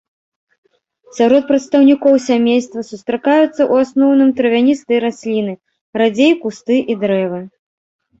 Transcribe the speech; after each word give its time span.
Сярод 1.17 1.43
прадстаўнікоў 1.49 2.13
сямейства 2.27 2.81
сустракаюцца, 2.91 3.61
у 3.75 3.77
асноўным, 3.83 4.29
травяністыя 4.39 4.99
расліны, 5.05 5.53
радзей 6.03 6.33
кусты 6.47 6.75
і 6.95 6.97
дрэвы. 7.05 7.39